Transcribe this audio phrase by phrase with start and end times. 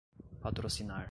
[0.41, 0.99] patrocinar